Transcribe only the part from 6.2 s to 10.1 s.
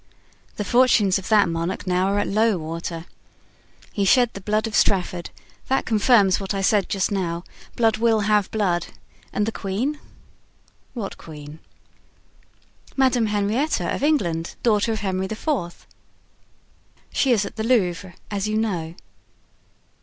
what I said just now—blood will have blood. And the queen?"